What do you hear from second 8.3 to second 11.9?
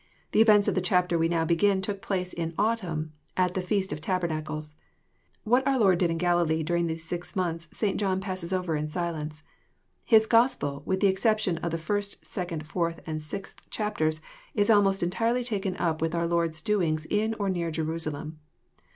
s over in silence. His Gospel, with the exception of the